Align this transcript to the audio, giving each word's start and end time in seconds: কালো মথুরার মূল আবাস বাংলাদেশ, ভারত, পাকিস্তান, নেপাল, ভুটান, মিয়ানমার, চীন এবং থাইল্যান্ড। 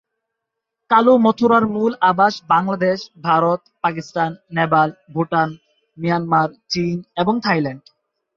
কালো 0.89 1.13
মথুরার 1.17 1.65
মূল 1.67 1.91
আবাস 2.01 2.33
বাংলাদেশ, 2.47 2.99
ভারত, 3.23 3.61
পাকিস্তান, 3.83 4.31
নেপাল, 4.51 4.89
ভুটান, 5.13 5.49
মিয়ানমার, 5.97 6.49
চীন 6.69 6.95
এবং 7.17 7.33
থাইল্যান্ড। 7.41 7.83